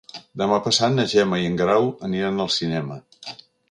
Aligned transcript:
Demà 0.41 0.57
passat 0.67 0.95
na 0.95 1.05
Gemma 1.13 1.41
i 1.43 1.47
en 1.51 1.61
Guerau 1.61 1.93
aniran 2.11 2.45
al 2.47 2.53
cinema. 2.61 3.03